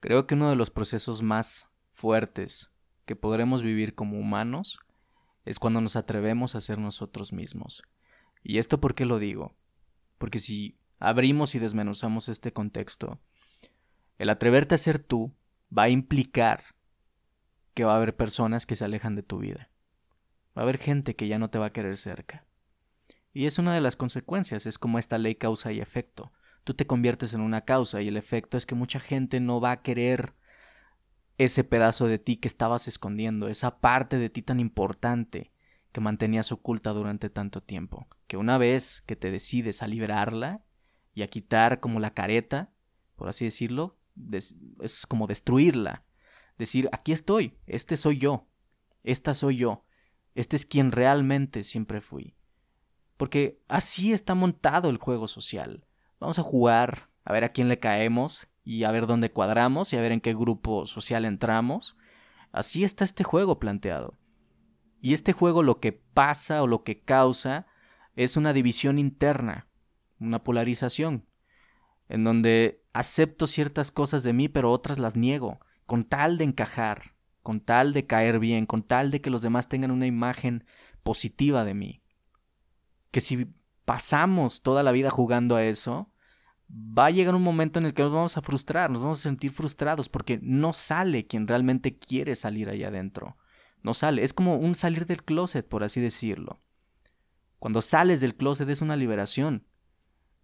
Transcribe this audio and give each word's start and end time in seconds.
Creo 0.00 0.26
que 0.26 0.34
uno 0.34 0.48
de 0.48 0.56
los 0.56 0.70
procesos 0.70 1.22
más 1.22 1.70
fuertes 1.90 2.70
que 3.04 3.16
podremos 3.16 3.62
vivir 3.62 3.94
como 3.94 4.18
humanos 4.18 4.80
es 5.44 5.58
cuando 5.58 5.80
nos 5.80 5.96
atrevemos 5.96 6.54
a 6.54 6.60
ser 6.60 6.78
nosotros 6.78 7.32
mismos. 7.32 7.82
¿Y 8.42 8.58
esto 8.58 8.80
por 8.80 8.94
qué 8.94 9.04
lo 9.04 9.18
digo? 9.18 9.54
Porque 10.16 10.38
si 10.38 10.78
abrimos 10.98 11.54
y 11.54 11.58
desmenuzamos 11.58 12.28
este 12.28 12.52
contexto, 12.52 13.20
el 14.18 14.30
atreverte 14.30 14.74
a 14.74 14.78
ser 14.78 14.98
tú 14.98 15.34
va 15.76 15.84
a 15.84 15.88
implicar 15.90 16.62
que 17.74 17.84
va 17.84 17.94
a 17.94 17.96
haber 17.96 18.16
personas 18.16 18.66
que 18.66 18.76
se 18.76 18.84
alejan 18.84 19.16
de 19.16 19.22
tu 19.22 19.38
vida. 19.38 19.70
Va 20.56 20.62
a 20.62 20.64
haber 20.64 20.78
gente 20.78 21.14
que 21.14 21.28
ya 21.28 21.38
no 21.38 21.50
te 21.50 21.58
va 21.58 21.66
a 21.66 21.72
querer 21.72 21.96
cerca. 21.96 22.44
Y 23.32 23.46
es 23.46 23.58
una 23.58 23.74
de 23.74 23.80
las 23.80 23.96
consecuencias, 23.96 24.66
es 24.66 24.78
como 24.78 24.98
esta 24.98 25.18
ley 25.18 25.36
causa 25.36 25.72
y 25.72 25.80
efecto. 25.80 26.32
Tú 26.64 26.74
te 26.74 26.86
conviertes 26.86 27.34
en 27.34 27.40
una 27.40 27.62
causa 27.62 28.02
y 28.02 28.08
el 28.08 28.16
efecto 28.16 28.56
es 28.56 28.66
que 28.66 28.74
mucha 28.74 29.00
gente 29.00 29.40
no 29.40 29.60
va 29.60 29.72
a 29.72 29.82
querer 29.82 30.34
ese 31.38 31.64
pedazo 31.64 32.06
de 32.06 32.18
ti 32.18 32.36
que 32.36 32.48
estabas 32.48 32.86
escondiendo, 32.86 33.48
esa 33.48 33.80
parte 33.80 34.18
de 34.18 34.28
ti 34.28 34.42
tan 34.42 34.60
importante 34.60 35.52
que 35.92 36.00
mantenías 36.00 36.52
oculta 36.52 36.90
durante 36.90 37.30
tanto 37.30 37.62
tiempo, 37.62 38.06
que 38.26 38.36
una 38.36 38.58
vez 38.58 39.02
que 39.06 39.16
te 39.16 39.30
decides 39.30 39.82
a 39.82 39.88
liberarla 39.88 40.62
y 41.14 41.22
a 41.22 41.28
quitar 41.28 41.80
como 41.80 41.98
la 41.98 42.12
careta, 42.12 42.72
por 43.16 43.28
así 43.28 43.44
decirlo, 43.44 43.98
es 44.80 45.06
como 45.08 45.26
destruirla, 45.26 46.04
decir, 46.58 46.88
aquí 46.92 47.12
estoy, 47.12 47.58
este 47.66 47.96
soy 47.96 48.18
yo, 48.18 48.46
esta 49.02 49.34
soy 49.34 49.56
yo, 49.56 49.86
este 50.34 50.56
es 50.56 50.66
quien 50.66 50.92
realmente 50.92 51.64
siempre 51.64 52.00
fui. 52.00 52.36
Porque 53.16 53.60
así 53.68 54.12
está 54.12 54.34
montado 54.34 54.88
el 54.88 54.98
juego 54.98 55.26
social. 55.28 55.86
Vamos 56.20 56.38
a 56.38 56.42
jugar, 56.42 57.08
a 57.24 57.32
ver 57.32 57.44
a 57.44 57.48
quién 57.48 57.68
le 57.68 57.78
caemos 57.78 58.48
y 58.62 58.84
a 58.84 58.90
ver 58.90 59.06
dónde 59.06 59.32
cuadramos 59.32 59.92
y 59.92 59.96
a 59.96 60.02
ver 60.02 60.12
en 60.12 60.20
qué 60.20 60.34
grupo 60.34 60.84
social 60.86 61.24
entramos. 61.24 61.96
Así 62.52 62.84
está 62.84 63.04
este 63.04 63.24
juego 63.24 63.58
planteado. 63.58 64.18
Y 65.00 65.14
este 65.14 65.32
juego 65.32 65.62
lo 65.62 65.80
que 65.80 65.92
pasa 65.92 66.62
o 66.62 66.66
lo 66.66 66.84
que 66.84 67.00
causa 67.00 67.66
es 68.16 68.36
una 68.36 68.52
división 68.52 68.98
interna, 68.98 69.66
una 70.18 70.44
polarización, 70.44 71.26
en 72.08 72.24
donde 72.24 72.84
acepto 72.92 73.46
ciertas 73.46 73.90
cosas 73.90 74.22
de 74.22 74.34
mí 74.34 74.48
pero 74.48 74.70
otras 74.72 74.98
las 74.98 75.16
niego, 75.16 75.60
con 75.86 76.04
tal 76.04 76.36
de 76.36 76.44
encajar, 76.44 77.14
con 77.42 77.60
tal 77.60 77.94
de 77.94 78.06
caer 78.06 78.40
bien, 78.40 78.66
con 78.66 78.82
tal 78.82 79.10
de 79.10 79.22
que 79.22 79.30
los 79.30 79.40
demás 79.40 79.68
tengan 79.68 79.90
una 79.90 80.06
imagen 80.06 80.64
positiva 81.02 81.64
de 81.64 81.72
mí. 81.72 82.02
Que 83.10 83.22
si 83.22 83.48
pasamos 83.86 84.60
toda 84.60 84.82
la 84.82 84.92
vida 84.92 85.08
jugando 85.08 85.56
a 85.56 85.64
eso, 85.64 86.09
va 86.72 87.06
a 87.06 87.10
llegar 87.10 87.34
un 87.34 87.42
momento 87.42 87.78
en 87.78 87.86
el 87.86 87.94
que 87.94 88.02
nos 88.02 88.12
vamos 88.12 88.36
a 88.36 88.42
frustrar, 88.42 88.90
nos 88.90 89.02
vamos 89.02 89.20
a 89.20 89.22
sentir 89.22 89.50
frustrados 89.50 90.08
porque 90.08 90.38
no 90.42 90.72
sale 90.72 91.26
quien 91.26 91.48
realmente 91.48 91.98
quiere 91.98 92.36
salir 92.36 92.68
allá 92.68 92.88
adentro. 92.88 93.36
No 93.82 93.94
sale, 93.94 94.22
es 94.22 94.34
como 94.34 94.56
un 94.56 94.74
salir 94.74 95.06
del 95.06 95.24
closet, 95.24 95.66
por 95.66 95.82
así 95.82 96.00
decirlo. 96.00 96.60
Cuando 97.58 97.82
sales 97.82 98.20
del 98.20 98.36
closet 98.36 98.68
es 98.68 98.82
una 98.82 98.96
liberación. 98.96 99.66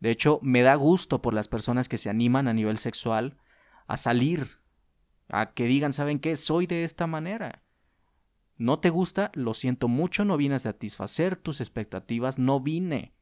De 0.00 0.10
hecho, 0.10 0.38
me 0.42 0.62
da 0.62 0.74
gusto 0.74 1.22
por 1.22 1.34
las 1.34 1.48
personas 1.48 1.88
que 1.88 1.98
se 1.98 2.10
animan 2.10 2.48
a 2.48 2.54
nivel 2.54 2.76
sexual 2.76 3.38
a 3.86 3.96
salir, 3.96 4.60
a 5.28 5.52
que 5.52 5.64
digan, 5.64 5.92
¿saben 5.92 6.18
qué? 6.18 6.36
Soy 6.36 6.66
de 6.66 6.84
esta 6.84 7.06
manera. 7.06 7.62
No 8.56 8.78
te 8.78 8.90
gusta, 8.90 9.30
lo 9.34 9.54
siento 9.54 9.88
mucho, 9.88 10.24
no 10.24 10.36
vine 10.36 10.56
a 10.56 10.60
satisfacer 10.60 11.36
tus 11.36 11.60
expectativas, 11.60 12.38
no 12.38 12.60
vine 12.60 13.14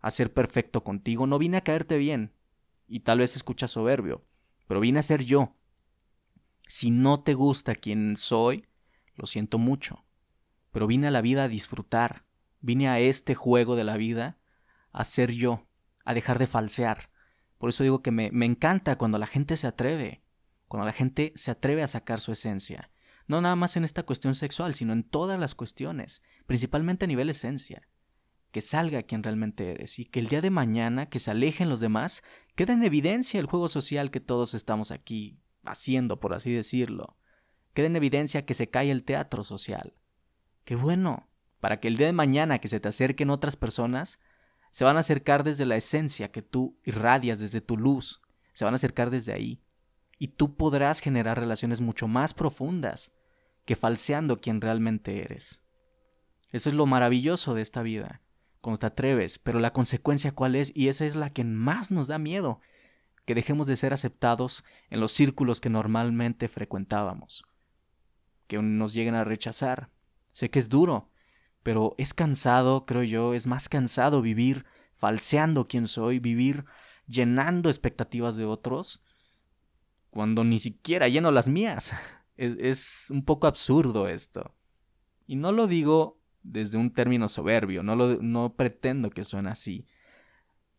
a 0.00 0.10
ser 0.10 0.32
perfecto 0.32 0.84
contigo, 0.84 1.26
no 1.26 1.38
vine 1.38 1.56
a 1.56 1.62
caerte 1.62 1.96
bien. 1.96 2.35
Y 2.86 3.00
tal 3.00 3.18
vez 3.18 3.36
escuchas 3.36 3.72
soberbio, 3.72 4.24
pero 4.66 4.80
vine 4.80 5.00
a 5.00 5.02
ser 5.02 5.24
yo. 5.24 5.56
Si 6.66 6.90
no 6.90 7.22
te 7.22 7.34
gusta 7.34 7.74
quien 7.74 8.16
soy, 8.16 8.66
lo 9.14 9.26
siento 9.26 9.58
mucho. 9.58 10.04
Pero 10.70 10.86
vine 10.86 11.08
a 11.08 11.10
la 11.10 11.20
vida 11.20 11.44
a 11.44 11.48
disfrutar, 11.48 12.24
vine 12.60 12.88
a 12.88 12.98
este 12.98 13.34
juego 13.34 13.76
de 13.76 13.84
la 13.84 13.96
vida 13.96 14.38
a 14.92 15.04
ser 15.04 15.32
yo, 15.32 15.66
a 16.04 16.14
dejar 16.14 16.38
de 16.38 16.46
falsear. 16.46 17.10
Por 17.58 17.70
eso 17.70 17.82
digo 17.82 18.02
que 18.02 18.10
me, 18.10 18.30
me 18.32 18.46
encanta 18.46 18.98
cuando 18.98 19.18
la 19.18 19.26
gente 19.26 19.56
se 19.56 19.66
atreve, 19.66 20.22
cuando 20.68 20.86
la 20.86 20.92
gente 20.92 21.32
se 21.36 21.50
atreve 21.50 21.82
a 21.82 21.88
sacar 21.88 22.20
su 22.20 22.32
esencia. 22.32 22.90
No 23.26 23.40
nada 23.40 23.56
más 23.56 23.76
en 23.76 23.84
esta 23.84 24.04
cuestión 24.04 24.34
sexual, 24.34 24.74
sino 24.74 24.92
en 24.92 25.02
todas 25.02 25.40
las 25.40 25.54
cuestiones, 25.54 26.22
principalmente 26.46 27.04
a 27.06 27.08
nivel 27.08 27.30
esencia 27.30 27.88
que 28.50 28.60
salga 28.60 29.02
quien 29.02 29.22
realmente 29.22 29.70
eres 29.70 29.98
y 29.98 30.04
que 30.04 30.20
el 30.20 30.28
día 30.28 30.40
de 30.40 30.50
mañana, 30.50 31.06
que 31.06 31.18
se 31.18 31.30
alejen 31.30 31.68
los 31.68 31.80
demás, 31.80 32.22
quede 32.54 32.72
en 32.72 32.84
evidencia 32.84 33.40
el 33.40 33.46
juego 33.46 33.68
social 33.68 34.10
que 34.10 34.20
todos 34.20 34.54
estamos 34.54 34.90
aquí 34.90 35.38
haciendo, 35.64 36.20
por 36.20 36.34
así 36.34 36.52
decirlo. 36.52 37.16
Quede 37.74 37.86
en 37.86 37.96
evidencia 37.96 38.46
que 38.46 38.54
se 38.54 38.70
cae 38.70 38.90
el 38.90 39.04
teatro 39.04 39.44
social. 39.44 39.94
Qué 40.64 40.76
bueno, 40.76 41.28
para 41.60 41.80
que 41.80 41.88
el 41.88 41.96
día 41.96 42.06
de 42.06 42.12
mañana 42.12 42.58
que 42.58 42.68
se 42.68 42.80
te 42.80 42.88
acerquen 42.88 43.30
otras 43.30 43.56
personas, 43.56 44.20
se 44.70 44.84
van 44.84 44.96
a 44.96 45.00
acercar 45.00 45.44
desde 45.44 45.66
la 45.66 45.76
esencia 45.76 46.30
que 46.30 46.42
tú 46.42 46.78
irradias, 46.84 47.38
desde 47.38 47.60
tu 47.60 47.76
luz, 47.76 48.22
se 48.52 48.64
van 48.64 48.74
a 48.74 48.76
acercar 48.76 49.10
desde 49.10 49.32
ahí. 49.32 49.62
Y 50.18 50.28
tú 50.28 50.56
podrás 50.56 51.00
generar 51.00 51.38
relaciones 51.38 51.80
mucho 51.80 52.08
más 52.08 52.32
profundas 52.32 53.12
que 53.66 53.76
falseando 53.76 54.40
quien 54.40 54.60
realmente 54.60 55.20
eres. 55.20 55.62
Eso 56.52 56.70
es 56.70 56.74
lo 56.74 56.86
maravilloso 56.86 57.54
de 57.54 57.62
esta 57.62 57.82
vida 57.82 58.22
cuando 58.66 58.80
te 58.80 58.86
atreves, 58.86 59.38
pero 59.38 59.60
la 59.60 59.72
consecuencia 59.72 60.32
cuál 60.32 60.56
es, 60.56 60.72
y 60.74 60.88
esa 60.88 61.04
es 61.04 61.14
la 61.14 61.30
que 61.30 61.44
más 61.44 61.92
nos 61.92 62.08
da 62.08 62.18
miedo, 62.18 62.60
que 63.24 63.36
dejemos 63.36 63.68
de 63.68 63.76
ser 63.76 63.92
aceptados 63.92 64.64
en 64.90 64.98
los 64.98 65.12
círculos 65.12 65.60
que 65.60 65.70
normalmente 65.70 66.48
frecuentábamos, 66.48 67.44
que 68.48 68.60
nos 68.60 68.92
lleguen 68.92 69.14
a 69.14 69.22
rechazar. 69.22 69.92
Sé 70.32 70.50
que 70.50 70.58
es 70.58 70.68
duro, 70.68 71.12
pero 71.62 71.94
es 71.96 72.12
cansado, 72.12 72.86
creo 72.86 73.04
yo, 73.04 73.34
es 73.34 73.46
más 73.46 73.68
cansado 73.68 74.20
vivir 74.20 74.66
falseando 74.94 75.66
quién 75.68 75.86
soy, 75.86 76.18
vivir 76.18 76.64
llenando 77.06 77.68
expectativas 77.68 78.34
de 78.34 78.46
otros, 78.46 79.00
cuando 80.10 80.42
ni 80.42 80.58
siquiera 80.58 81.06
lleno 81.06 81.30
las 81.30 81.46
mías. 81.46 81.92
Es, 82.36 82.56
es 82.58 83.10
un 83.10 83.24
poco 83.24 83.46
absurdo 83.46 84.08
esto. 84.08 84.54
Y 85.26 85.36
no 85.36 85.52
lo 85.52 85.68
digo 85.68 86.20
desde 86.46 86.78
un 86.78 86.90
término 86.90 87.28
soberbio, 87.28 87.82
no, 87.82 87.96
lo, 87.96 88.22
no 88.22 88.54
pretendo 88.54 89.10
que 89.10 89.24
suene 89.24 89.50
así, 89.50 89.86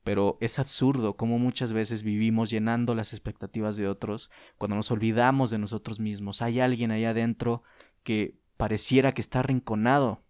pero 0.03 0.37
es 0.39 0.59
absurdo 0.59 1.17
cómo 1.17 1.37
muchas 1.37 1.73
veces 1.73 2.01
vivimos 2.01 2.49
llenando 2.49 2.95
las 2.95 3.11
expectativas 3.11 3.75
de 3.75 3.87
otros 3.87 4.31
cuando 4.57 4.75
nos 4.77 4.89
olvidamos 4.89 5.49
de 5.51 5.57
nosotros 5.57 5.99
mismos. 5.99 6.41
Hay 6.41 6.61
alguien 6.61 6.91
allá 6.91 7.09
adentro 7.09 7.63
que 8.03 8.39
pareciera 8.55 9.11
que 9.11 9.21
está 9.21 9.39
arrinconado, 9.39 10.23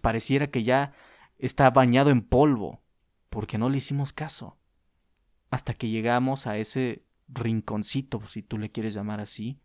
pareciera 0.00 0.50
que 0.50 0.62
ya 0.62 0.92
está 1.38 1.68
bañado 1.70 2.10
en 2.10 2.22
polvo, 2.22 2.84
porque 3.30 3.58
no 3.58 3.68
le 3.68 3.78
hicimos 3.78 4.12
caso. 4.12 4.58
Hasta 5.50 5.74
que 5.74 5.88
llegamos 5.88 6.46
a 6.46 6.56
ese 6.56 7.04
rinconcito, 7.26 8.24
si 8.28 8.42
tú 8.42 8.58
le 8.58 8.70
quieres 8.70 8.94
llamar 8.94 9.20
así, 9.20 9.60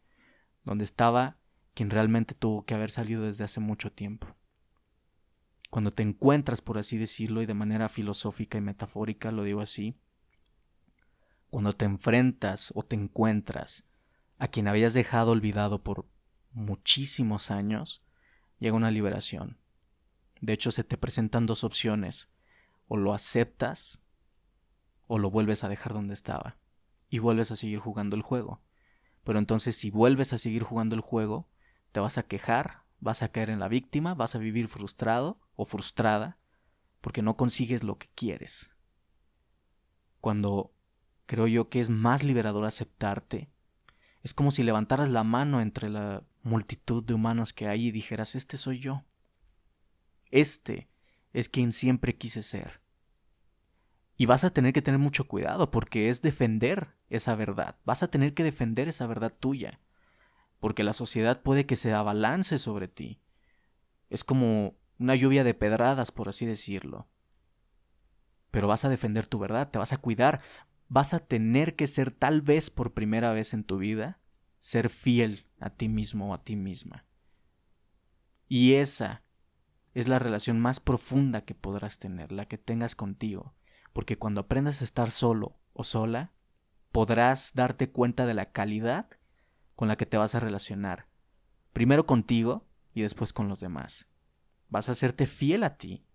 donde 0.63 0.83
estaba 0.83 1.37
quien 1.75 1.91
realmente 1.91 2.33
tuvo 2.33 2.66
que 2.66 2.73
haber 2.73 2.89
salido 2.89 3.23
desde 3.23 3.43
hace 3.43 3.59
mucho 3.59 3.91
tiempo 3.91 4.35
cuando 5.75 5.91
te 5.91 6.03
encuentras, 6.03 6.62
por 6.62 6.78
así 6.78 6.97
decirlo, 6.97 7.41
y 7.41 7.46
de 7.46 7.53
manera 7.53 7.90
filosófica 7.90 8.58
y 8.58 8.62
metafórica, 8.62 9.34
lo 9.34 9.44
digo 9.44 9.59
así, 9.59 10.00
cuando 11.50 11.74
te 11.74 11.84
enfrentas 11.84 12.72
o 12.75 12.84
te 12.84 12.96
encuentras 12.96 13.84
a 14.38 14.47
quien 14.47 14.69
habías 14.69 14.94
dejado 14.94 15.31
olvidado 15.31 15.84
por 15.84 16.08
muchísimos 16.53 17.52
años, 17.52 18.06
llega 18.58 18.78
una 18.78 18.90
liberación. 18.90 19.58
De 20.40 20.53
hecho, 20.53 20.72
se 20.72 20.85
te 20.85 20.96
presentan 20.96 21.46
dos 21.46 21.66
opciones, 21.66 22.30
o 22.88 22.96
lo 22.96 23.14
aceptas 23.14 24.02
o 25.08 25.19
lo 25.19 25.30
vuelves 25.30 25.66
a 25.66 25.68
dejar 25.68 25.91
donde 25.91 26.14
estaba, 26.14 26.56
y 27.09 27.19
vuelves 27.19 27.52
a 27.52 27.58
seguir 27.58 27.80
jugando 27.80 28.16
el 28.16 28.22
juego. 28.22 28.62
Pero 29.25 29.40
entonces 29.40 29.76
si 29.76 29.90
vuelves 29.90 30.32
a 30.32 30.38
seguir 30.38 30.64
jugando 30.64 30.96
el 30.96 31.02
juego, 31.02 31.49
te 31.91 31.99
vas 31.99 32.17
a 32.17 32.23
quejar 32.23 32.85
vas 33.02 33.23
a 33.23 33.28
caer 33.29 33.49
en 33.49 33.59
la 33.59 33.67
víctima, 33.67 34.14
vas 34.14 34.35
a 34.35 34.40
vivir 34.40 34.67
frustrado 34.67 35.40
o 35.55 35.66
frustrada 35.66 36.37
porque 37.02 37.22
no 37.22 37.37
consigues 37.37 37.84
lo 37.84 37.97
que 37.97 38.07
quieres. 38.16 38.75
Cuando 40.22 40.73
creo 41.25 41.47
yo 41.47 41.69
que 41.69 41.79
es 41.79 41.90
más 41.90 42.23
liberador 42.23 42.66
aceptarte, 42.66 43.49
es 44.23 44.34
como 44.34 44.52
si 44.52 44.63
levantaras 44.63 45.09
la 45.09 45.23
mano 45.23 45.61
entre 45.61 45.90
la 45.90 46.23
multitud 46.41 47.03
de 47.03 47.13
humanos 47.13 47.53
que 47.53 47.67
hay 47.67 47.87
y 47.87 47.91
dijeras, 47.91 48.35
este 48.35 48.57
soy 48.57 48.79
yo. 48.79 49.03
Este 50.31 50.90
es 51.31 51.49
quien 51.49 51.72
siempre 51.73 52.17
quise 52.17 52.41
ser. 52.41 52.81
Y 54.17 54.25
vas 54.25 54.43
a 54.43 54.51
tener 54.51 54.73
que 54.73 54.81
tener 54.81 54.99
mucho 54.99 55.28
cuidado 55.28 55.69
porque 55.69 56.09
es 56.09 56.22
defender 56.22 56.96
esa 57.09 57.35
verdad. 57.35 57.75
Vas 57.85 58.01
a 58.01 58.08
tener 58.08 58.34
que 58.34 58.43
defender 58.43 58.87
esa 58.87 59.05
verdad 59.05 59.34
tuya 59.40 59.79
porque 60.59 60.84
la 60.84 60.93
sociedad 60.93 61.43
puede 61.43 61.66
que 61.66 61.75
se 61.75 61.93
abalance 61.93 62.58
sobre 62.58 62.87
ti. 62.87 63.19
Es 64.09 64.23
como 64.23 64.75
una 65.00 65.16
lluvia 65.16 65.44
de 65.44 65.53
pedradas, 65.53 66.12
por 66.12 66.30
así 66.30 66.46
decirlo. 66.46 67.08
Pero 68.52 68.68
vas 68.68 68.86
a 68.86 68.90
defender 68.90 69.28
tu 69.28 69.40
verdad, 69.40 69.70
te 69.70 69.80
vas 69.80 69.94
a 69.94 69.97
cuidar, 69.97 70.42
vas 70.88 71.14
a 71.14 71.20
tener 71.20 71.76
que 71.76 71.88
ser 71.88 72.12
tal 72.12 72.42
vez 72.42 72.70
por 72.70 72.94
primera 72.94 73.32
vez 73.32 73.53
en 73.53 73.64
tu 73.64 73.78
vida 73.78 74.20
ser 74.59 74.90
fiel 74.90 75.46
a 75.59 75.70
ti 75.70 75.90
mismo 75.90 76.32
o 76.32 76.34
a 76.34 76.44
ti 76.44 76.56
misma. 76.56 77.06
Y 78.47 78.76
esa 78.76 79.24
es 79.94 80.08
la 80.08 80.20
relación 80.20 80.59
más 80.59 80.80
profunda 80.80 81.46
que 81.46 81.56
podrás 81.56 82.00
tener, 82.00 82.32
la 82.32 82.46
que 82.46 82.58
tengas 82.58 82.96
contigo, 82.96 83.53
porque 83.94 84.18
cuando 84.18 84.42
aprendas 84.42 84.82
a 84.82 84.84
estar 84.84 85.12
solo 85.12 85.59
o 85.74 85.84
sola, 85.84 86.34
podrás 86.92 87.53
darte 87.53 87.92
cuenta 87.92 88.26
de 88.26 88.34
la 88.34 88.46
calidad 88.46 89.08
con 89.76 89.88
la 89.88 89.97
que 89.97 90.06
te 90.06 90.18
vas 90.18 90.36
a 90.36 90.40
relacionar, 90.40 91.08
primero 91.74 92.06
contigo 92.06 92.66
y 92.94 93.02
después 93.02 93.34
con 93.34 93.47
los 93.47 93.59
demás. 93.59 94.08
Vas 94.70 94.90
a 94.90 94.94
hacerte 94.94 95.28
fiel 95.28 95.64
a 95.64 95.78
ti. 95.78 96.06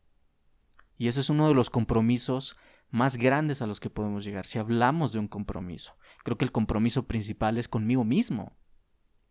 Y 0.97 1.09
ese 1.09 1.21
es 1.21 1.31
uno 1.31 1.49
de 1.49 1.55
los 1.55 1.71
compromisos 1.71 2.57
más 2.91 3.17
grandes 3.17 3.63
a 3.63 3.67
los 3.67 3.81
que 3.81 3.91
podemos 3.91 4.25
llegar 4.25 4.47
si 4.47 4.59
hablamos 4.59 5.13
de 5.13 5.19
un 5.19 5.29
compromiso. 5.29 5.97
Creo 6.25 6.37
que 6.37 6.45
el 6.45 6.53
compromiso 6.53 7.07
principal 7.07 7.57
es 7.59 7.69
conmigo 7.69 8.05
mismo. 8.05 8.57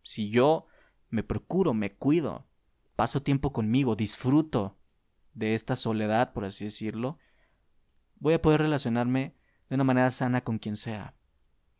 Si 0.02 0.30
yo 0.30 0.66
me 1.10 1.22
procuro, 1.22 1.74
me 1.74 1.94
cuido, 1.94 2.48
paso 2.96 3.22
tiempo 3.22 3.52
conmigo, 3.52 3.96
disfruto 3.96 4.78
de 5.34 5.54
esta 5.54 5.76
soledad, 5.76 6.32
por 6.32 6.44
así 6.44 6.64
decirlo, 6.64 7.18
voy 8.16 8.34
a 8.34 8.42
poder 8.42 8.62
relacionarme 8.62 9.36
de 9.68 9.74
una 9.74 9.84
manera 9.84 10.10
sana 10.10 10.42
con 10.42 10.58
quien 10.58 10.76
sea, 10.76 11.14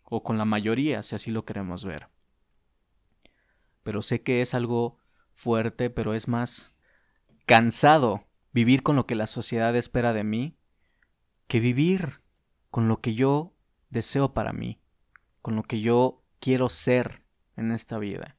o 0.05 0.23
con 0.23 0.39
la 0.39 0.45
mayoría, 0.45 1.03
si 1.03 1.15
así 1.15 1.31
lo 1.31 1.45
queremos 1.45 1.85
ver. 1.85 2.09
Pero 3.83 4.03
sé 4.03 4.23
que 4.23 4.43
es 4.43 4.55
algo 4.55 4.99
fuerte, 5.33 5.91
pero 5.91 6.15
es 6.15 6.29
más 6.29 6.77
cansado 7.51 8.29
vivir 8.53 8.85
con 8.85 8.95
lo 8.95 9.09
que 9.09 9.17
la 9.17 9.27
sociedad 9.27 9.75
espera 9.75 10.13
de 10.13 10.23
mí 10.23 10.57
que 11.49 11.59
vivir 11.59 12.21
con 12.71 12.87
lo 12.87 13.01
que 13.01 13.15
yo 13.17 13.57
deseo 13.89 14.35
para 14.35 14.53
mí, 14.53 14.81
con 15.43 15.57
lo 15.57 15.65
que 15.65 15.81
yo 15.81 16.23
quiero 16.39 16.69
ser 16.69 17.25
en 17.57 17.73
esta 17.73 17.99
vida. 17.99 18.37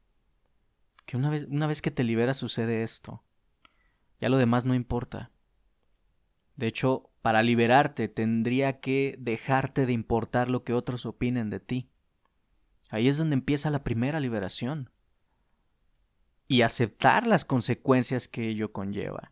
Que 1.06 1.18
una 1.18 1.30
vez, 1.30 1.46
una 1.50 1.68
vez 1.68 1.82
que 1.82 1.92
te 1.92 2.06
liberas 2.06 2.38
sucede 2.38 2.84
esto. 2.84 3.22
Ya 4.22 4.30
lo 4.30 4.38
demás 4.38 4.64
no 4.64 4.76
importa. 4.76 5.30
De 6.56 6.68
hecho, 6.68 7.12
para 7.22 7.44
liberarte 7.44 8.08
tendría 8.08 8.80
que 8.80 9.18
dejarte 9.20 9.86
de 9.86 9.92
importar 9.92 10.50
lo 10.50 10.64
que 10.64 10.72
otros 10.72 11.06
opinen 11.06 11.50
de 11.50 11.60
ti. 11.60 11.90
Ahí 12.90 13.10
es 13.10 13.18
donde 13.18 13.34
empieza 13.34 13.72
la 13.72 13.84
primera 13.84 14.22
liberación. 14.22 14.90
Y 16.52 16.64
aceptar 16.64 17.28
las 17.28 17.46
consecuencias 17.46 18.28
que 18.28 18.50
ello 18.50 18.74
conlleva. 18.74 19.32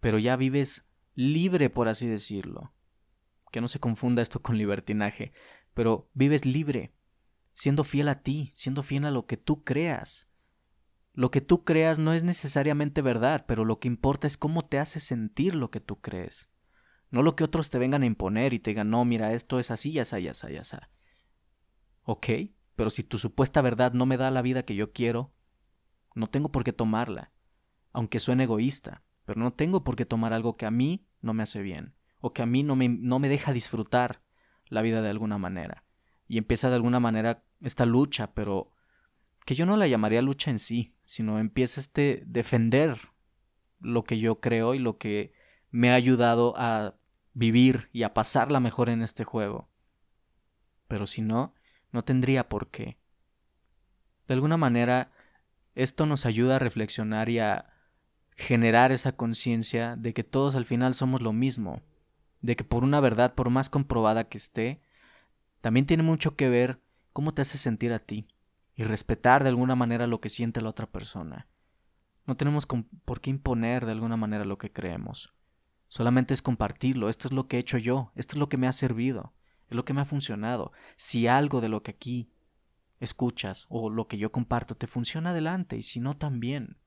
Pero 0.00 0.18
ya 0.18 0.36
vives 0.36 0.86
libre, 1.14 1.70
por 1.70 1.88
así 1.88 2.06
decirlo. 2.06 2.74
Que 3.50 3.62
no 3.62 3.68
se 3.68 3.80
confunda 3.80 4.20
esto 4.20 4.42
con 4.42 4.58
libertinaje, 4.58 5.32
pero 5.72 6.10
vives 6.12 6.44
libre, 6.44 6.92
siendo 7.54 7.84
fiel 7.84 8.06
a 8.10 8.20
ti, 8.20 8.52
siendo 8.54 8.82
fiel 8.82 9.06
a 9.06 9.10
lo 9.10 9.24
que 9.24 9.38
tú 9.38 9.64
creas. 9.64 10.30
Lo 11.14 11.30
que 11.30 11.40
tú 11.40 11.64
creas 11.64 11.98
no 11.98 12.12
es 12.12 12.22
necesariamente 12.22 13.00
verdad, 13.00 13.46
pero 13.48 13.64
lo 13.64 13.80
que 13.80 13.88
importa 13.88 14.26
es 14.26 14.36
cómo 14.36 14.60
te 14.62 14.78
hace 14.78 15.00
sentir 15.00 15.54
lo 15.54 15.70
que 15.70 15.80
tú 15.80 16.02
crees. 16.02 16.50
No 17.10 17.22
lo 17.22 17.34
que 17.34 17.44
otros 17.44 17.70
te 17.70 17.78
vengan 17.78 18.02
a 18.02 18.06
imponer 18.06 18.52
y 18.52 18.58
te 18.58 18.72
digan, 18.72 18.90
no, 18.90 19.06
mira, 19.06 19.32
esto 19.32 19.58
es 19.58 19.70
así, 19.70 19.92
ya 19.92 20.02
ya 20.02 20.18
ya 20.18 20.48
ya 20.50 20.90
Ok, 22.02 22.26
pero 22.76 22.90
si 22.90 23.04
tu 23.04 23.16
supuesta 23.16 23.62
verdad 23.62 23.94
no 23.94 24.04
me 24.04 24.18
da 24.18 24.30
la 24.30 24.42
vida 24.42 24.66
que 24.66 24.74
yo 24.74 24.92
quiero, 24.92 25.32
no 26.14 26.28
tengo 26.28 26.50
por 26.50 26.64
qué 26.64 26.72
tomarla, 26.72 27.32
aunque 27.92 28.20
suene 28.20 28.44
egoísta, 28.44 29.02
pero 29.24 29.40
no 29.40 29.52
tengo 29.52 29.84
por 29.84 29.96
qué 29.96 30.04
tomar 30.04 30.32
algo 30.32 30.56
que 30.56 30.66
a 30.66 30.70
mí 30.70 31.06
no 31.20 31.34
me 31.34 31.42
hace 31.42 31.62
bien, 31.62 31.94
o 32.18 32.32
que 32.32 32.42
a 32.42 32.46
mí 32.46 32.62
no 32.62 32.76
me, 32.76 32.88
no 32.88 33.18
me 33.18 33.28
deja 33.28 33.52
disfrutar 33.52 34.22
la 34.66 34.82
vida 34.82 35.02
de 35.02 35.10
alguna 35.10 35.38
manera. 35.38 35.84
Y 36.28 36.38
empieza 36.38 36.68
de 36.68 36.76
alguna 36.76 37.00
manera 37.00 37.44
esta 37.60 37.86
lucha, 37.86 38.32
pero 38.34 38.72
que 39.44 39.54
yo 39.54 39.66
no 39.66 39.76
la 39.76 39.88
llamaría 39.88 40.22
lucha 40.22 40.50
en 40.50 40.58
sí, 40.58 40.96
sino 41.04 41.38
empieza 41.38 41.80
este 41.80 42.22
defender 42.26 42.98
lo 43.80 44.04
que 44.04 44.18
yo 44.18 44.40
creo 44.40 44.74
y 44.74 44.78
lo 44.78 44.98
que 44.98 45.32
me 45.70 45.90
ha 45.90 45.94
ayudado 45.94 46.54
a 46.56 46.96
vivir 47.32 47.88
y 47.92 48.02
a 48.02 48.14
pasarla 48.14 48.60
mejor 48.60 48.88
en 48.88 49.02
este 49.02 49.24
juego. 49.24 49.68
Pero 50.88 51.06
si 51.06 51.22
no, 51.22 51.54
no 51.92 52.04
tendría 52.04 52.48
por 52.48 52.70
qué. 52.70 52.98
De 54.28 54.34
alguna 54.34 54.56
manera, 54.56 55.10
esto 55.74 56.06
nos 56.06 56.26
ayuda 56.26 56.56
a 56.56 56.58
reflexionar 56.58 57.28
y 57.28 57.38
a 57.38 57.70
generar 58.36 58.92
esa 58.92 59.12
conciencia 59.12 59.96
de 59.96 60.14
que 60.14 60.24
todos 60.24 60.54
al 60.54 60.64
final 60.64 60.94
somos 60.94 61.20
lo 61.20 61.32
mismo, 61.32 61.82
de 62.40 62.56
que 62.56 62.64
por 62.64 62.84
una 62.84 63.00
verdad, 63.00 63.34
por 63.34 63.50
más 63.50 63.68
comprobada 63.68 64.28
que 64.28 64.38
esté, 64.38 64.80
también 65.60 65.86
tiene 65.86 66.02
mucho 66.02 66.36
que 66.36 66.48
ver 66.48 66.80
cómo 67.12 67.34
te 67.34 67.42
hace 67.42 67.58
sentir 67.58 67.92
a 67.92 67.98
ti 67.98 68.26
y 68.74 68.84
respetar 68.84 69.42
de 69.42 69.50
alguna 69.50 69.74
manera 69.74 70.06
lo 70.06 70.20
que 70.20 70.30
siente 70.30 70.60
la 70.60 70.70
otra 70.70 70.86
persona. 70.86 71.48
No 72.26 72.36
tenemos 72.36 72.66
por 73.04 73.20
qué 73.20 73.30
imponer 73.30 73.84
de 73.84 73.92
alguna 73.92 74.16
manera 74.16 74.44
lo 74.44 74.56
que 74.56 74.72
creemos. 74.72 75.34
Solamente 75.88 76.32
es 76.32 76.42
compartirlo. 76.42 77.08
Esto 77.08 77.26
es 77.26 77.32
lo 77.32 77.48
que 77.48 77.56
he 77.56 77.60
hecho 77.60 77.76
yo. 77.76 78.12
Esto 78.14 78.36
es 78.36 78.38
lo 78.38 78.48
que 78.48 78.56
me 78.56 78.68
ha 78.68 78.72
servido. 78.72 79.34
Es 79.68 79.74
lo 79.74 79.84
que 79.84 79.92
me 79.92 80.00
ha 80.00 80.04
funcionado. 80.04 80.72
Si 80.96 81.26
algo 81.26 81.60
de 81.60 81.68
lo 81.68 81.82
que 81.82 81.90
aquí 81.90 82.30
escuchas 83.00 83.66
o 83.68 83.90
lo 83.90 84.06
que 84.06 84.18
yo 84.18 84.30
comparto 84.30 84.76
te 84.76 84.86
funciona 84.86 85.30
adelante 85.30 85.76
y 85.76 85.82
si 85.82 86.00
no 86.00 86.16
también. 86.16 86.78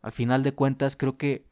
Al 0.00 0.12
final 0.12 0.42
de 0.42 0.54
cuentas, 0.54 0.96
creo 0.96 1.16
que 1.16 1.50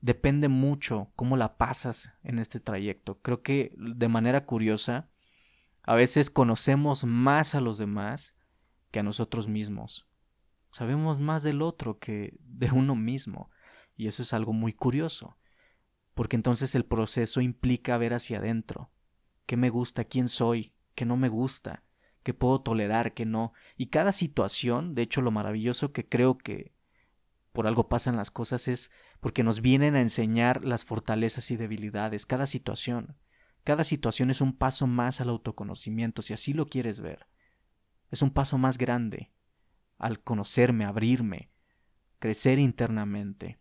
depende 0.00 0.48
mucho 0.48 1.12
cómo 1.14 1.36
la 1.36 1.56
pasas 1.56 2.12
en 2.22 2.38
este 2.38 2.60
trayecto. 2.60 3.20
Creo 3.20 3.42
que 3.42 3.72
de 3.76 4.08
manera 4.08 4.44
curiosa, 4.44 5.10
a 5.82 5.94
veces 5.94 6.30
conocemos 6.30 7.04
más 7.04 7.54
a 7.54 7.60
los 7.60 7.78
demás 7.78 8.36
que 8.90 9.00
a 9.00 9.02
nosotros 9.02 9.48
mismos. 9.48 10.08
Sabemos 10.70 11.18
más 11.18 11.42
del 11.42 11.62
otro 11.62 11.98
que 11.98 12.36
de 12.40 12.70
uno 12.70 12.94
mismo. 12.96 13.50
Y 13.96 14.08
eso 14.08 14.22
es 14.22 14.34
algo 14.34 14.52
muy 14.52 14.74
curioso. 14.74 15.38
Porque 16.12 16.36
entonces 16.36 16.74
el 16.74 16.84
proceso 16.84 17.40
implica 17.40 17.96
ver 17.96 18.14
hacia 18.14 18.38
adentro. 18.38 18.90
¿Qué 19.46 19.56
me 19.56 19.70
gusta? 19.70 20.04
¿Quién 20.04 20.28
soy? 20.28 20.74
¿Qué 20.94 21.06
no 21.06 21.16
me 21.16 21.28
gusta? 21.28 21.85
¿Qué 22.26 22.34
puedo 22.34 22.60
tolerar? 22.60 23.14
¿Qué 23.14 23.24
no? 23.24 23.52
Y 23.76 23.86
cada 23.86 24.10
situación, 24.10 24.96
de 24.96 25.02
hecho 25.02 25.20
lo 25.22 25.30
maravilloso 25.30 25.92
que 25.92 26.08
creo 26.08 26.36
que 26.36 26.72
por 27.52 27.68
algo 27.68 27.88
pasan 27.88 28.16
las 28.16 28.32
cosas 28.32 28.66
es 28.66 28.90
porque 29.20 29.44
nos 29.44 29.60
vienen 29.60 29.94
a 29.94 30.00
enseñar 30.00 30.64
las 30.64 30.84
fortalezas 30.84 31.52
y 31.52 31.56
debilidades, 31.56 32.26
cada 32.26 32.46
situación. 32.46 33.16
Cada 33.62 33.84
situación 33.84 34.30
es 34.30 34.40
un 34.40 34.54
paso 34.54 34.88
más 34.88 35.20
al 35.20 35.28
autoconocimiento, 35.28 36.20
si 36.20 36.32
así 36.32 36.52
lo 36.52 36.66
quieres 36.66 36.98
ver. 36.98 37.28
Es 38.10 38.22
un 38.22 38.32
paso 38.32 38.58
más 38.58 38.76
grande 38.76 39.30
al 39.96 40.18
conocerme, 40.18 40.84
abrirme, 40.84 41.52
crecer 42.18 42.58
internamente, 42.58 43.60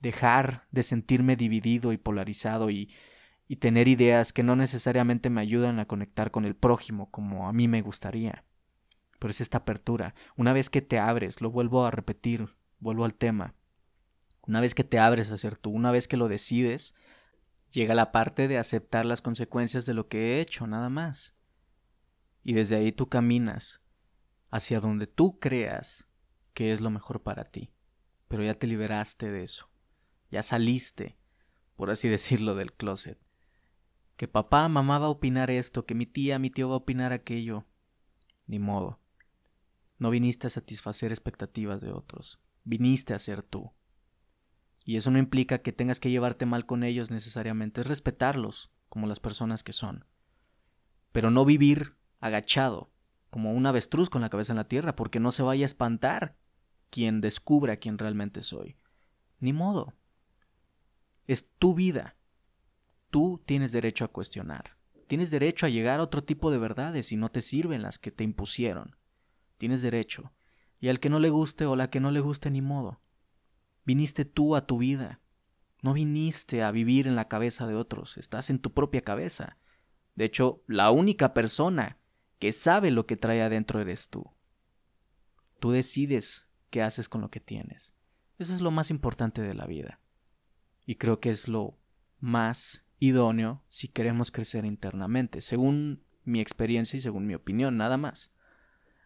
dejar 0.00 0.66
de 0.70 0.82
sentirme 0.82 1.36
dividido 1.36 1.92
y 1.92 1.98
polarizado 1.98 2.70
y, 2.70 2.90
y 3.52 3.56
tener 3.56 3.86
ideas 3.86 4.32
que 4.32 4.42
no 4.42 4.56
necesariamente 4.56 5.28
me 5.28 5.42
ayudan 5.42 5.78
a 5.78 5.84
conectar 5.84 6.30
con 6.30 6.46
el 6.46 6.56
prójimo 6.56 7.10
como 7.10 7.50
a 7.50 7.52
mí 7.52 7.68
me 7.68 7.82
gustaría. 7.82 8.46
Pero 9.18 9.30
es 9.30 9.42
esta 9.42 9.58
apertura. 9.58 10.14
Una 10.36 10.54
vez 10.54 10.70
que 10.70 10.80
te 10.80 10.98
abres, 10.98 11.42
lo 11.42 11.50
vuelvo 11.50 11.84
a 11.84 11.90
repetir, 11.90 12.56
vuelvo 12.78 13.04
al 13.04 13.12
tema. 13.12 13.54
Una 14.46 14.62
vez 14.62 14.74
que 14.74 14.84
te 14.84 14.98
abres 14.98 15.30
a 15.30 15.36
ser 15.36 15.58
tú, 15.58 15.68
una 15.68 15.90
vez 15.90 16.08
que 16.08 16.16
lo 16.16 16.28
decides, 16.28 16.94
llega 17.70 17.94
la 17.94 18.10
parte 18.10 18.48
de 18.48 18.56
aceptar 18.56 19.04
las 19.04 19.20
consecuencias 19.20 19.84
de 19.84 19.92
lo 19.92 20.08
que 20.08 20.32
he 20.32 20.40
hecho, 20.40 20.66
nada 20.66 20.88
más. 20.88 21.36
Y 22.42 22.54
desde 22.54 22.76
ahí 22.76 22.90
tú 22.90 23.10
caminas 23.10 23.82
hacia 24.48 24.80
donde 24.80 25.06
tú 25.06 25.38
creas 25.38 26.08
que 26.54 26.72
es 26.72 26.80
lo 26.80 26.88
mejor 26.88 27.22
para 27.22 27.44
ti. 27.44 27.70
Pero 28.28 28.44
ya 28.44 28.54
te 28.54 28.66
liberaste 28.66 29.30
de 29.30 29.42
eso. 29.42 29.68
Ya 30.30 30.42
saliste, 30.42 31.18
por 31.76 31.90
así 31.90 32.08
decirlo, 32.08 32.54
del 32.54 32.72
closet. 32.72 33.18
Que 34.16 34.28
papá, 34.28 34.68
mamá 34.68 34.98
va 34.98 35.06
a 35.06 35.10
opinar 35.10 35.50
esto, 35.50 35.86
que 35.86 35.94
mi 35.94 36.06
tía, 36.06 36.38
mi 36.38 36.50
tío 36.50 36.68
va 36.68 36.74
a 36.74 36.78
opinar 36.78 37.12
aquello. 37.12 37.66
Ni 38.46 38.58
modo. 38.58 39.00
No 39.98 40.10
viniste 40.10 40.46
a 40.46 40.50
satisfacer 40.50 41.12
expectativas 41.12 41.80
de 41.80 41.92
otros 41.92 42.40
viniste 42.64 43.14
a 43.14 43.18
ser 43.18 43.42
tú. 43.42 43.72
Y 44.84 44.96
eso 44.96 45.10
no 45.10 45.18
implica 45.18 45.58
que 45.58 45.72
tengas 45.72 46.00
que 46.00 46.10
llevarte 46.10 46.46
mal 46.46 46.66
con 46.66 46.82
ellos 46.82 47.10
necesariamente, 47.10 47.80
es 47.80 47.86
respetarlos 47.86 48.72
como 48.88 49.06
las 49.06 49.20
personas 49.20 49.62
que 49.62 49.72
son. 49.72 50.06
Pero 51.12 51.30
no 51.30 51.44
vivir 51.44 51.96
agachado, 52.20 52.92
como 53.30 53.52
un 53.52 53.66
avestruz 53.66 54.10
con 54.10 54.22
la 54.22 54.28
cabeza 54.28 54.52
en 54.52 54.58
la 54.58 54.68
tierra, 54.68 54.96
porque 54.96 55.20
no 55.20 55.30
se 55.30 55.42
vaya 55.42 55.64
a 55.64 55.66
espantar 55.66 56.36
quien 56.90 57.20
descubra 57.20 57.76
quién 57.76 57.98
realmente 57.98 58.42
soy. 58.42 58.76
Ni 59.38 59.52
modo. 59.52 59.94
Es 61.26 61.48
tu 61.58 61.74
vida. 61.74 62.16
Tú 63.12 63.42
tienes 63.44 63.72
derecho 63.72 64.06
a 64.06 64.08
cuestionar. 64.08 64.78
Tienes 65.06 65.30
derecho 65.30 65.66
a 65.66 65.68
llegar 65.68 66.00
a 66.00 66.02
otro 66.02 66.24
tipo 66.24 66.50
de 66.50 66.56
verdades 66.56 67.08
si 67.08 67.18
no 67.18 67.30
te 67.30 67.42
sirven 67.42 67.82
las 67.82 67.98
que 67.98 68.10
te 68.10 68.24
impusieron. 68.24 68.96
Tienes 69.58 69.82
derecho 69.82 70.32
y 70.80 70.88
al 70.88 70.98
que 70.98 71.10
no 71.10 71.18
le 71.18 71.28
guste 71.28 71.66
o 71.66 71.76
la 71.76 71.90
que 71.90 72.00
no 72.00 72.10
le 72.10 72.20
guste 72.20 72.50
ni 72.50 72.62
modo. 72.62 73.02
Viniste 73.84 74.24
tú 74.24 74.56
a 74.56 74.66
tu 74.66 74.78
vida. 74.78 75.20
No 75.82 75.92
viniste 75.92 76.62
a 76.62 76.70
vivir 76.70 77.06
en 77.06 77.14
la 77.14 77.28
cabeza 77.28 77.66
de 77.66 77.74
otros, 77.74 78.16
estás 78.16 78.48
en 78.48 78.60
tu 78.60 78.72
propia 78.72 79.02
cabeza. 79.02 79.58
De 80.14 80.24
hecho, 80.24 80.62
la 80.66 80.90
única 80.90 81.34
persona 81.34 81.98
que 82.38 82.50
sabe 82.54 82.90
lo 82.90 83.04
que 83.04 83.18
trae 83.18 83.42
adentro 83.42 83.78
eres 83.78 84.08
tú. 84.08 84.24
Tú 85.60 85.70
decides 85.70 86.48
qué 86.70 86.80
haces 86.80 87.10
con 87.10 87.20
lo 87.20 87.30
que 87.30 87.40
tienes. 87.40 87.94
Eso 88.38 88.54
es 88.54 88.62
lo 88.62 88.70
más 88.70 88.88
importante 88.88 89.42
de 89.42 89.52
la 89.52 89.66
vida. 89.66 90.00
Y 90.86 90.94
creo 90.94 91.20
que 91.20 91.28
es 91.28 91.46
lo 91.46 91.78
más 92.18 92.86
idóneo 93.02 93.64
si 93.68 93.88
queremos 93.88 94.30
crecer 94.30 94.64
internamente, 94.64 95.40
según 95.40 96.04
mi 96.22 96.40
experiencia 96.40 96.96
y 96.96 97.00
según 97.00 97.26
mi 97.26 97.34
opinión, 97.34 97.76
nada 97.76 97.96
más. 97.96 98.32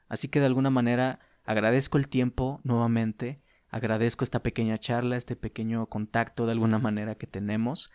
Así 0.07 0.29
que 0.29 0.39
de 0.39 0.45
alguna 0.45 0.69
manera 0.69 1.21
agradezco 1.45 1.97
el 1.97 2.09
tiempo 2.09 2.61
nuevamente, 2.63 3.41
agradezco 3.71 4.23
esta 4.23 4.43
pequeña 4.43 4.77
charla, 4.77 5.17
este 5.17 5.35
pequeño 5.35 5.87
contacto 5.87 6.45
de 6.45 6.53
alguna 6.53 6.79
manera 6.79 7.15
que 7.15 7.27
tenemos. 7.27 7.91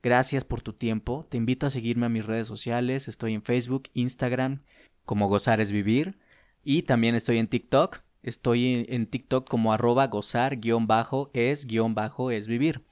Gracias 0.00 0.44
por 0.44 0.62
tu 0.62 0.74
tiempo, 0.74 1.26
te 1.28 1.38
invito 1.38 1.66
a 1.66 1.70
seguirme 1.70 2.06
a 2.06 2.08
mis 2.08 2.24
redes 2.24 2.46
sociales, 2.46 3.08
estoy 3.08 3.34
en 3.34 3.42
Facebook, 3.42 3.90
Instagram, 3.94 4.62
como 5.04 5.26
Gozar 5.26 5.60
es 5.60 5.72
Vivir, 5.72 6.20
y 6.62 6.82
también 6.82 7.16
estoy 7.16 7.38
en 7.38 7.48
TikTok, 7.48 8.02
estoy 8.22 8.86
en 8.88 9.06
TikTok 9.06 9.48
como 9.48 9.72
arroba 9.72 10.06
gozar 10.06 10.60
guion 10.60 10.86
bajo 10.86 11.30
es 11.34 11.66
guion 11.66 11.96
bajo 11.96 12.30
es 12.30 12.46
vivir. 12.46 12.84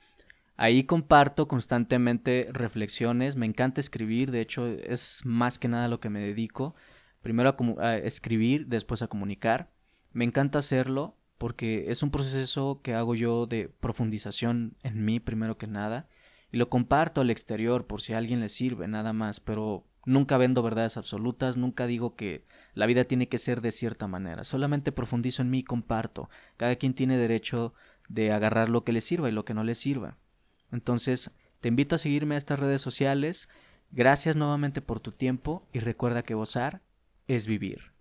Ahí 0.60 0.84
comparto 0.84 1.48
constantemente 1.48 2.50
reflexiones, 2.52 3.34
me 3.34 3.46
encanta 3.46 3.80
escribir, 3.80 4.30
de 4.30 4.42
hecho 4.42 4.66
es 4.66 5.22
más 5.24 5.58
que 5.58 5.68
nada 5.68 5.88
lo 5.88 6.00
que 6.00 6.10
me 6.10 6.20
dedico, 6.20 6.74
primero 7.22 7.56
a, 7.78 7.96
escribir, 7.96 8.66
después 8.66 9.00
a 9.00 9.08
comunicar. 9.08 9.70
Me 10.12 10.26
encanta 10.26 10.58
hacerlo 10.58 11.16
porque 11.38 11.90
es 11.90 12.02
un 12.02 12.10
proceso 12.10 12.82
que 12.82 12.92
hago 12.92 13.14
yo 13.14 13.46
de 13.46 13.70
profundización 13.70 14.76
en 14.82 15.02
mí 15.02 15.18
primero 15.18 15.56
que 15.56 15.66
nada 15.66 16.08
y 16.52 16.58
lo 16.58 16.68
comparto 16.68 17.22
al 17.22 17.30
exterior 17.30 17.86
por 17.86 18.02
si 18.02 18.12
a 18.12 18.18
alguien 18.18 18.40
le 18.40 18.50
sirve, 18.50 18.86
nada 18.86 19.14
más, 19.14 19.40
pero 19.40 19.86
nunca 20.04 20.36
vendo 20.36 20.62
verdades 20.62 20.98
absolutas, 20.98 21.56
nunca 21.56 21.86
digo 21.86 22.16
que 22.16 22.44
la 22.74 22.84
vida 22.84 23.04
tiene 23.04 23.30
que 23.30 23.38
ser 23.38 23.62
de 23.62 23.72
cierta 23.72 24.08
manera, 24.08 24.44
solamente 24.44 24.92
profundizo 24.92 25.40
en 25.40 25.48
mí 25.48 25.60
y 25.60 25.64
comparto. 25.64 26.28
Cada 26.58 26.76
quien 26.76 26.92
tiene 26.92 27.16
derecho 27.16 27.72
de 28.10 28.32
agarrar 28.32 28.68
lo 28.68 28.84
que 28.84 28.92
le 28.92 29.00
sirva 29.00 29.30
y 29.30 29.32
lo 29.32 29.46
que 29.46 29.54
no 29.54 29.64
le 29.64 29.74
sirva. 29.74 30.18
Entonces, 30.72 31.30
te 31.60 31.68
invito 31.68 31.94
a 31.94 31.98
seguirme 31.98 32.34
a 32.34 32.38
estas 32.38 32.60
redes 32.60 32.80
sociales. 32.82 33.48
Gracias 33.90 34.36
nuevamente 34.36 34.80
por 34.80 35.00
tu 35.00 35.12
tiempo 35.12 35.66
y 35.72 35.80
recuerda 35.80 36.22
que 36.22 36.34
gozar 36.34 36.82
es 37.26 37.46
vivir. 37.46 37.92